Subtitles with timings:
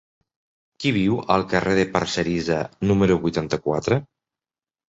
[0.83, 2.57] Qui viu al carrer de Parcerisa
[2.93, 4.01] número vuitanta-quatre?